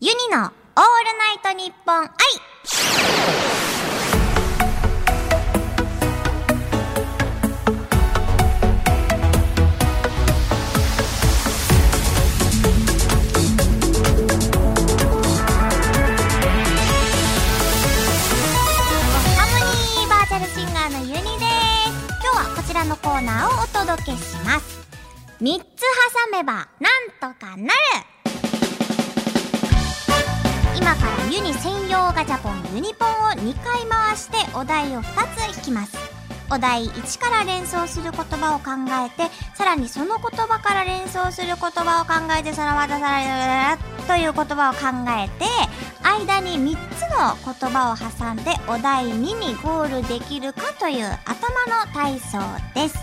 [0.00, 0.52] ユニのオール
[1.18, 2.12] ナイトニッポン愛ハ
[19.50, 21.26] モニーバーチャルシンガーのユニです。
[22.22, 24.78] 今日はこちらのコーナーをお届けします。
[25.40, 25.66] 3つ挟
[26.30, 27.72] めばなんとかなる。
[30.78, 35.96] 今からユニ専用ガチャポンユニポンを2回回してお題を2つ引きます。
[36.52, 38.70] お題1から連想する言葉を考
[39.04, 44.78] えてさらにその言葉から連想する言葉を考えてそのまたさらにという言葉を考
[45.20, 45.44] えて
[46.04, 52.38] 間に3つの言葉を挟んでお題2にゴールできるかという頭の体操
[52.74, 52.96] です。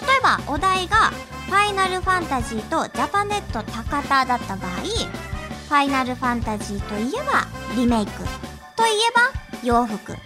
[0.00, 1.10] 例えばお題が
[1.46, 5.39] ファイナルファンタジーとジャパネット高田だった場合
[5.70, 8.10] ファイナルファンタジーといえばリメイク
[8.74, 9.30] といえば
[9.62, 10.16] 洋服。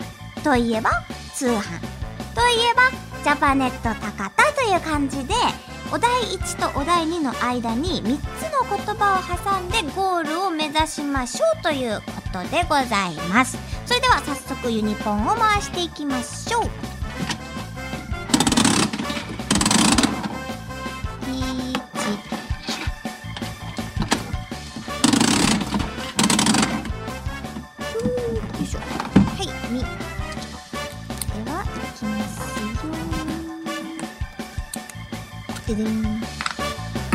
[0.42, 0.91] といえば
[1.34, 1.60] 通販。
[2.34, 2.91] といえば
[3.22, 5.34] ジャパネット高田という感じで
[5.92, 13.58] お題1とお題2の間に3つの言葉を挟んでゴールを目指しましょうということでございます。
[13.84, 16.94] それでは早速ユニポンを回していきましょう。
[35.66, 36.22] ででん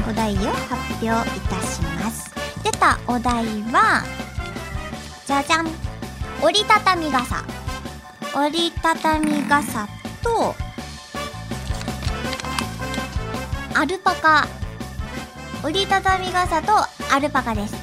[0.10, 2.34] お題を発表いたします。
[2.64, 4.04] 出たお題は
[5.26, 5.68] じゃじゃん。
[6.42, 7.44] 折りたたみ傘。
[8.36, 9.88] 折りたたみ傘
[10.24, 10.56] と
[13.76, 14.48] アルパカ。
[15.64, 16.74] 折りたたみ傘と
[17.14, 17.76] アルパカです。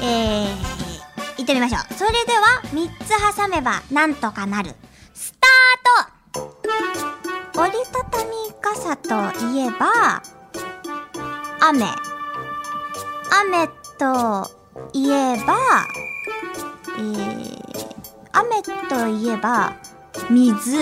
[0.00, 0.48] えー、
[1.38, 1.94] 行ってみましょう。
[1.94, 4.70] それでは、3つ挟めばなんとかなる。
[5.14, 5.34] ス
[6.32, 6.42] ター
[7.52, 7.60] ト。
[7.60, 9.14] 折りたたみ傘と
[9.52, 10.22] いえば、
[11.60, 11.84] 雨。
[13.42, 14.50] 雨と
[14.94, 15.54] いえば、
[16.96, 17.58] えー、
[18.32, 19.74] 雨といえば、
[20.30, 20.78] 水。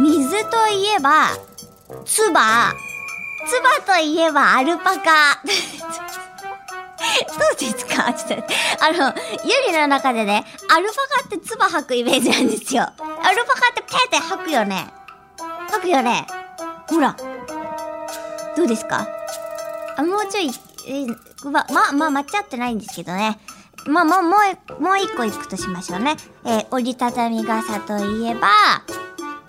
[0.00, 1.28] 水といえば、
[2.04, 2.74] つば。
[3.46, 5.40] つばといえばアルパカ。
[7.38, 8.12] どうですか？
[8.12, 8.46] ちょっと、
[8.84, 9.14] あの、
[9.44, 12.82] ユリの中でね、アルパカって唾吐くイメージなんですよ。
[12.82, 14.92] アルパカってペーって吐くよね。
[15.80, 16.26] くよね。
[16.88, 17.16] ほら。
[18.56, 19.06] どうですか？
[19.96, 20.50] あ、もうちょい、
[20.86, 23.38] えーま、ま、まあ、間違ってないんですけどね。
[23.86, 24.36] まあ、もう、も
[24.78, 26.16] う、もう一個いくとしましょうね。
[26.44, 28.48] えー折りたたみ傘といえば、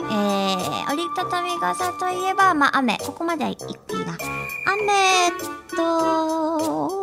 [0.02, 2.98] えー、折りたたみ傘といえば、まあ、雨。
[3.00, 3.58] ここまではいいい
[4.06, 4.18] な。
[4.72, 5.32] 雨
[5.76, 6.99] と、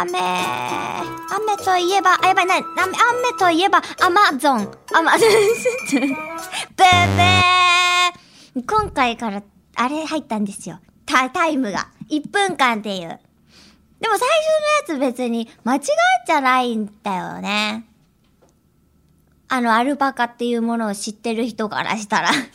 [0.00, 4.70] 雨、雨といえば、あ、やばい、な、雨、雨といえば、アマゾン。
[4.94, 5.28] アマ、ブー
[5.96, 9.42] ベー今回から、
[9.74, 10.78] あれ入ったんですよ。
[11.04, 11.88] タ、タイムが。
[12.10, 13.20] 1分間っていう。
[14.00, 14.28] でも最
[14.86, 15.80] 初のやつ別に間違っ
[16.26, 17.84] ちゃないんだよね。
[19.48, 22.30] あの、アルパカっていうものを知ってる人からしたら。
[22.38, 22.48] ね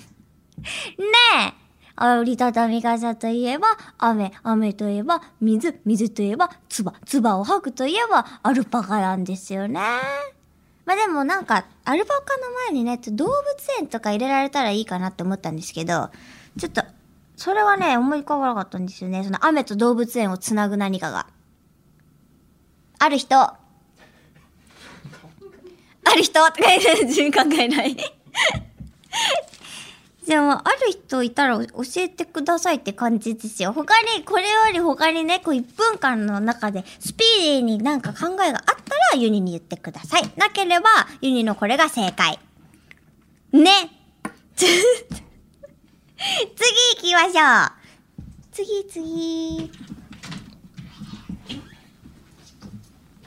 [1.49, 1.62] え
[1.95, 3.67] 折りたたみ傘といえば、
[3.97, 9.79] 雨、雨といえば、水、水といえば、つば、つばを吐くといえば、アルパカなんですよね。
[10.85, 13.35] まあでもなんか、アルパカの前にね、動物
[13.79, 16.09] 園とか入れられたらいいかなって思ったんですけど、
[16.57, 16.83] ちょっと、
[17.35, 19.23] それはね、思い浮かばなかったんですよね。
[19.23, 21.27] その雨と動物園をつなぐ何かが。
[22.99, 23.35] ある人。
[23.39, 23.59] あ
[26.15, 26.69] る人 って考
[27.59, 27.95] えない。
[30.27, 31.65] でも、ある人いたら教
[31.97, 33.73] えてくださいって感じですよ。
[33.73, 40.31] 他に、これより他にね、こう1分間の中でスピーディーになんか考えがあったらユニに言ってください。
[40.37, 40.89] なければ、
[41.21, 42.39] ユニのこれが正解。
[43.51, 43.91] ね。
[44.55, 44.69] 次
[46.95, 47.71] 行きましょう。
[48.51, 49.71] 次、次。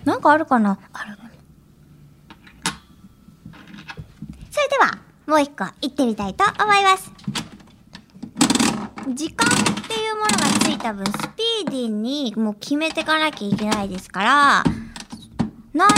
[0.05, 0.79] なんかあるかな？
[0.93, 1.19] ある。
[4.51, 7.11] それでは、もう一個行ってみたいと思います。
[9.13, 14.65] 時間っていうものがついた分、スピーディーにもう決めていかなきゃいけないですから、
[15.75, 15.89] ない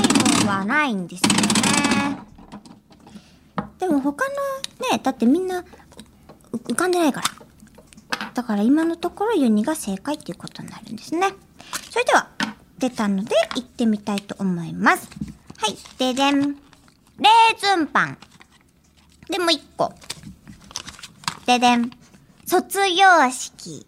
[0.41, 2.19] もんはないんですよね。
[3.79, 4.35] でも他の
[4.91, 5.65] ね、だってみんな
[6.53, 7.29] 浮かんでないから。
[8.33, 11.35] だから今のところユニが正解っていうことになるんですね。
[11.91, 12.31] それでは、
[12.79, 15.09] 出たので行ってみたいと思います。
[15.59, 16.53] はい、ででん。
[16.53, 18.19] レーズンパン。
[19.31, 19.93] で、もう一個。
[21.47, 21.91] ででん。
[22.47, 23.87] 卒業式。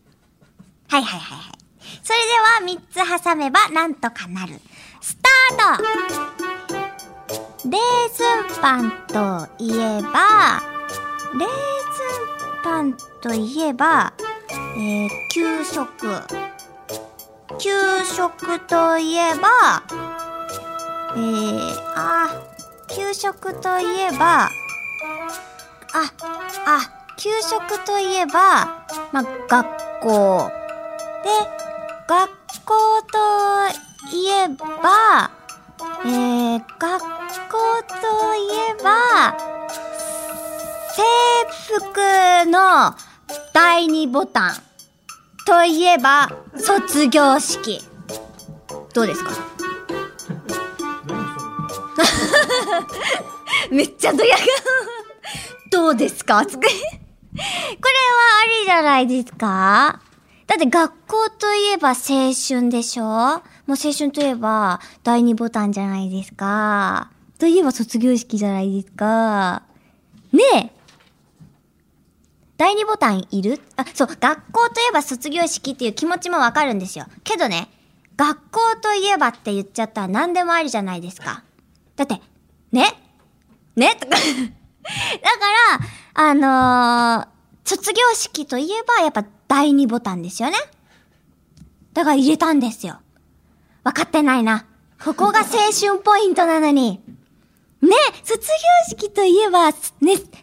[0.89, 1.61] はいはいはいはい。
[2.03, 4.61] それでは3つ挟めばなんとかなる。
[5.01, 6.01] スタート
[7.69, 7.81] レー
[8.49, 10.63] ズンパンといえば、
[11.39, 14.13] レーズンパンといえば、
[14.77, 16.51] えー、給食。
[17.59, 17.71] 給
[18.05, 19.83] 食といえば、
[21.15, 22.29] えー、あ、
[22.89, 24.49] 給食といえば、
[25.93, 26.13] あ、
[26.67, 26.81] あ、
[27.17, 29.67] 給食といえば、まあ、学
[30.03, 30.51] 校。
[31.25, 31.31] で、
[32.09, 32.31] 学
[32.65, 33.19] 校と
[34.15, 34.49] いえ
[34.83, 35.31] ば、
[36.05, 37.59] えー、学校
[37.89, 38.39] とい
[38.71, 39.37] えば、
[40.95, 41.03] 制
[41.79, 42.95] 服の
[43.55, 44.55] 第二ボタン
[45.47, 47.83] といえば、卒業式。
[48.93, 49.31] どうですか？
[53.71, 54.43] めっちゃドヤが
[55.71, 56.45] どうですか？
[56.45, 56.69] これはあ
[58.61, 60.01] りじゃないですか？
[60.47, 63.05] だって学校といえば青春でしょ？
[63.05, 67.11] もう青春といえば第二ボタンじゃないですか？
[67.39, 69.63] といえば卒業式じゃないですか？
[70.33, 70.71] ねえ
[72.57, 73.61] 第二ボタンいる？
[73.77, 77.07] あ、そう、学校といえば卒業式っていう気持ちもわかるんですよ。
[77.25, 77.71] けどね、
[78.17, 81.43] 学校といえばって言っちゃったら何でもありじゃないですか。
[81.97, 82.21] だって、
[82.71, 82.85] ね？
[83.77, 83.97] ね？
[83.99, 84.17] とか
[85.23, 85.85] だか
[86.15, 87.29] ら、あのー、
[87.65, 90.57] 卒業式といえばやっぱ第二ボタンですよね。
[91.93, 93.01] だから入れたんですよ。
[93.85, 94.67] 分かってないな。
[95.03, 97.01] ここが青春ポイントなのに。
[97.83, 97.89] ね
[98.25, 98.47] 卒
[98.91, 99.77] 業式といえば、ね、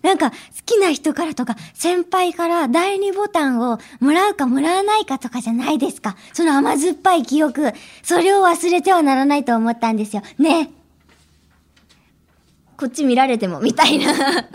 [0.02, 0.36] なんか好
[0.66, 6.16] きな人からとか、先輩から第二ボタンをもらうかもらわないかとかじゃないですか。
[6.34, 10.24] その甘酸っぱい記憶、それを忘れてはならないと思ったんですよ。
[10.40, 10.72] ね
[12.78, 14.06] こっち見られても、みたいな。
[14.14, 14.48] これは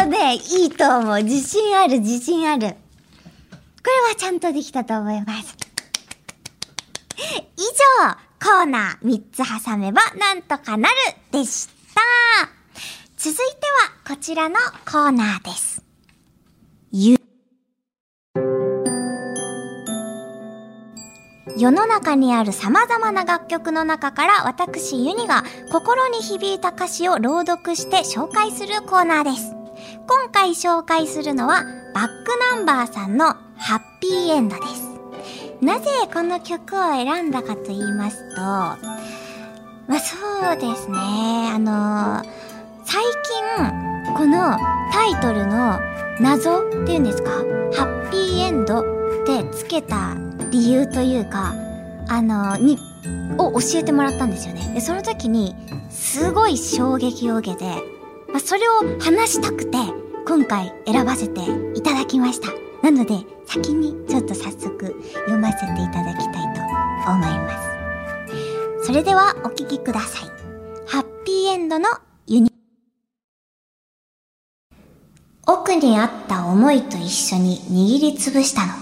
[0.00, 1.22] でもね、いいと思う。
[1.22, 2.68] 自信ある、自信ある。
[2.68, 5.56] これはちゃんとできたと思います。
[7.18, 7.62] 以
[8.02, 10.94] 上、コーナー3つ挟めばなんとかなる
[11.30, 11.74] でした。
[13.16, 13.42] 続いて
[14.06, 15.82] はこちらのコーナーです。
[16.92, 17.23] ゆ
[21.56, 29.54] 世の中にある様々な楽曲の中から私ユニが心に響いた歌詞を朗読して紹介するコーナーです。
[30.06, 31.64] 今回紹介するのは
[31.94, 32.12] バック
[32.56, 34.90] ナンバーさんのハッピーエンドです。
[35.60, 38.76] なぜこの曲を選んだかと言いますと、ま
[39.90, 40.16] あそ
[40.52, 42.24] うですね、あのー、
[42.84, 43.02] 最
[44.06, 44.58] 近この
[44.92, 45.78] タイトルの
[46.20, 47.30] 謎っていうんですか？
[47.30, 48.84] ハッピーエンドっ
[49.24, 50.16] てつけた
[50.54, 51.52] 理由というか、
[52.06, 52.78] あの、に、
[53.38, 54.72] を教えてもらったんですよね。
[54.72, 55.56] で、その時に
[55.90, 57.64] すごい衝撃を受けて、
[58.28, 59.78] まあ、それを話したくて
[60.26, 61.40] 今回選ばせて
[61.74, 62.48] いただきました。
[62.82, 63.14] なので、
[63.46, 64.94] 先にちょっと早速
[65.26, 67.50] 読ませていただきたいと思いま
[68.80, 68.86] す。
[68.86, 70.30] それではお聴きください。
[70.86, 71.88] ハッピーエンドの
[72.28, 72.52] ユニ
[75.46, 78.72] 奥にあった思いと一緒に握りつぶしたの。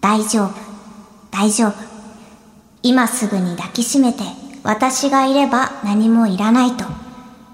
[0.00, 0.65] 大丈夫、
[1.38, 1.74] 大丈夫。
[2.82, 4.22] 今すぐに抱きしめて
[4.62, 6.86] 私がいれば何もいらないと。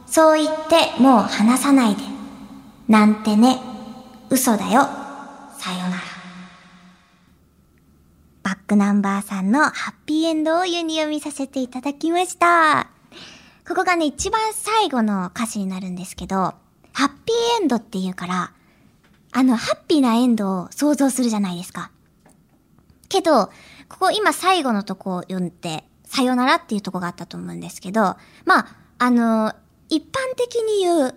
[0.07, 2.03] そう言ってもう離さないで。
[2.87, 3.59] なんてね、
[4.31, 4.89] 嘘だよ。
[5.59, 6.03] さよなら。
[8.45, 12.87] バックナンバーさんのハッピーエンドをユニ読みさせていただきました。
[13.67, 16.37] ここがね、一番最後の歌詞になるんですけど、
[16.93, 18.53] ハッピーエンドって言うから、
[19.33, 21.91] あの、ハッピーなエンドを想像するじゃないですか。
[23.13, 23.51] けど、
[23.93, 29.55] ここ今最後のとこを読んで、さよならっていうとこがあったと思うんですけど、まあ、あの、
[29.91, 31.15] 一般的に言う、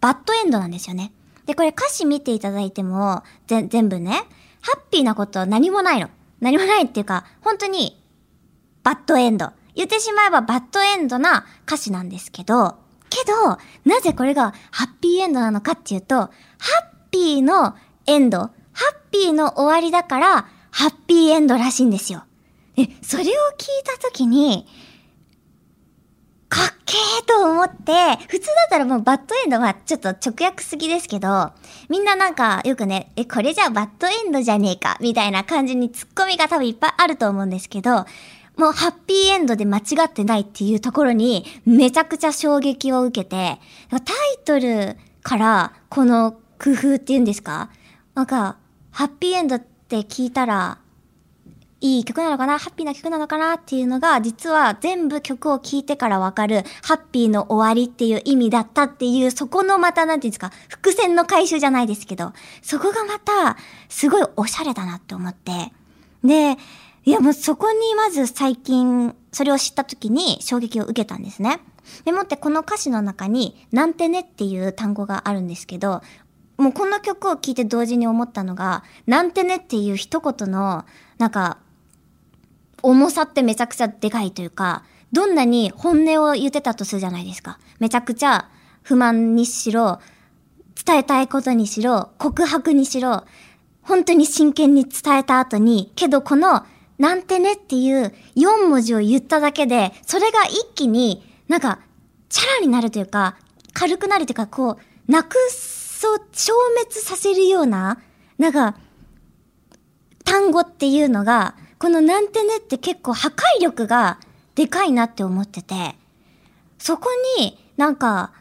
[0.00, 1.12] バッドエンドなんですよね。
[1.44, 4.24] で、これ歌詞見ていただいても、ぜ、全部ね、
[4.62, 6.08] ハッピーなこと何もないの。
[6.40, 8.02] 何もないっていうか、本当に、
[8.82, 9.52] バッドエンド。
[9.74, 12.76] 言ってしまえばバッドエンドな歌詞なんですけど、
[13.10, 16.30] けど、なぜこれがハッピーエンドなのかっていうと、ハッ
[17.10, 17.76] ピーの
[18.06, 18.50] エンド、ハッ
[19.10, 22.24] ピーの終わりだから、ハッピーエンドらしいんですよ。
[22.74, 23.30] で、それを聞い
[23.84, 24.66] たときに、
[26.48, 27.92] かっけーと思って、
[28.26, 31.52] 普通だったらもうバッドエンドはちょっと直訳すぎですけど、
[31.88, 38.04] みんななんかよくね、え、これじゃバッドエンドじゃねえか、みたいな感じにツッコミが多分いっぱいあると思うんですけど、
[38.56, 44.00] もうハッピーエンドで間違ってないっていうところにめちゃくちゃ衝撃を受けて、タイ
[44.44, 47.70] トルからこの工夫っていうんですか？
[48.14, 48.56] なんか、
[48.90, 50.78] ハッピーエンドってって聞いたら、
[51.80, 52.58] いい曲なのかな？
[52.58, 53.56] ハッピーな曲なのかな？
[53.56, 63.58] っていうのが、実は全部曲を聴いてからわかる、ハッピーの終わりっていう意味だったっていう、そこのまた、なんていうんですか、伏線の回収じゃないですけど、そこがまた、
[63.90, 65.72] すごいおしゃれだなって思って、
[66.24, 66.56] で、
[67.04, 71.60] いやもうそこにまず最近、それを知った時に衝撃を受けたんですね。
[72.06, 76.00] でもってこの歌詞の中に、なんてねっていう単語があるんですけど、
[76.56, 80.84] もうこの曲を聴いて同時に思ったのが、なんてねっていう一言の、
[81.18, 81.58] なんか、
[82.82, 87.58] 重さってめちゃくちゃでかいというか、どんなに本音を言ってたとするじゃないですか。
[87.78, 88.48] めちゃくちゃ
[88.82, 90.00] 不満にしろ、
[90.84, 93.24] 伝えたいことにしろ、告白にしろ、
[93.82, 96.64] 本当に真剣に伝えた後に、けどこの、
[96.98, 101.80] なんてねっていう4文字を言っただけで、それが一気になんか、
[102.28, 103.36] チャラになるというか、
[103.72, 107.98] 軽くなるというか、こう、なくすそう、消滅させるような、
[108.36, 108.76] なんか、
[110.22, 114.18] 単語っていうのが、このなんてねって結構破壊力が
[114.54, 115.96] でかいなって思ってて、
[116.76, 117.08] そこ
[117.38, 118.34] になんか、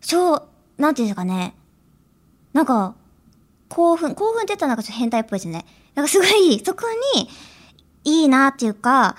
[0.00, 0.42] しょう、
[0.76, 1.54] なんていうんですかね、
[2.52, 2.96] なんか、
[3.68, 5.64] 興奮、興奮って言ったらなんかちょっと変態っぽいですね。
[5.94, 7.28] なんかすごい、そこに、
[8.02, 9.14] いいなっていうか、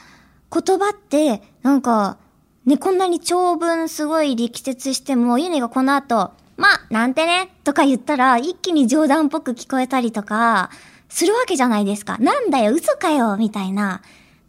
[0.51, 2.17] 言葉って、なんか、
[2.65, 10.69] ね、こんなに長文すごい力説しても、ユニがこの後、ま、なんてね、とか言ったら、一気に冗談っぽく聞こえたりとか、
[11.09, 12.17] するわけじゃないですか。
[12.19, 14.01] なんだよ、嘘かよ、みたいな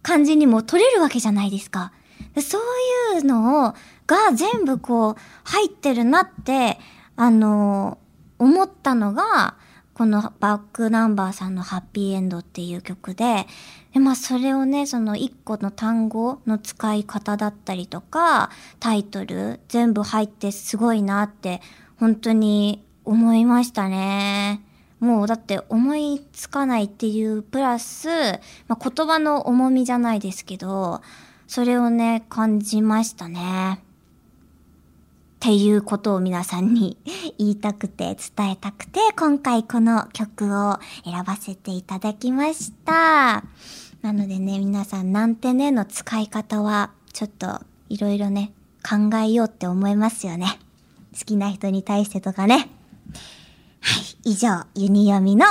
[0.02, 1.92] 感じにも取れるわけじゃないですか。
[2.40, 3.74] そういうのを、
[4.06, 6.78] が全部こう、入ってるなって、
[7.16, 7.98] あの
[8.38, 9.56] 思ったのが、
[9.94, 13.46] このバックナンバーさんのハッピーエンドっていう曲で、
[13.92, 21.62] でまあそれをね、その一個の単語の使い方だったりとか、タイトル全部入ってすごいなって
[21.98, 24.60] 本当に思いましたね。
[25.00, 28.08] もうだって思いつかないっていうプラス、
[28.68, 31.02] まあ、言葉の重みじゃないですけど、
[31.46, 33.80] それをね、感じましたね。
[35.44, 36.96] っていうことを皆さんに
[37.36, 43.44] 言いたくて伝えたくて、今回この曲を選ばせていただきました。
[44.00, 47.60] なのでね、皆さんなんてねの使い方は、ちょっと
[47.90, 50.58] いろいろね、考えようって思いますよね。
[51.18, 52.68] 好きな人に対してとかね。
[53.80, 55.46] はい、以上、ユニ読みの、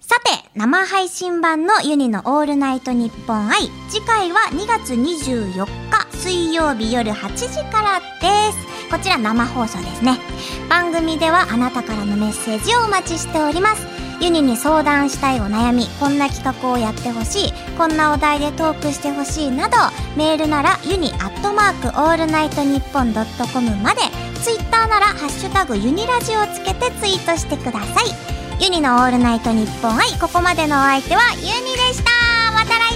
[0.00, 3.70] さて、生配信版のユニのオールナイトニッポン愛。
[3.88, 8.90] 次回は2月24日水曜日夜8時からです。
[8.90, 10.18] こちら生放送ですね。
[10.68, 13.89] 番組ではあなたからのメッセージをお待ちしております。
[14.20, 19.76] ユニに相談したいお悩み、こんな企画をやってほしい、こんなお題でトークしてほしいなど、
[20.14, 24.02] メールならユニアットマークオールナイトニッポンドットコムまで、
[24.42, 28.62] ツイッターならハッシュタグユニラジをつけてツイートしてください。
[28.62, 31.46] ユニのオールナイトニッポン i、ここまでのお相手はユニ
[31.76, 32.89] でしたまた来